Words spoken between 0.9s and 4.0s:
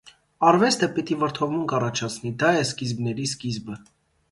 պիտի վրդովմունք առաջացնի, դա է սկիզբների սկիզբը։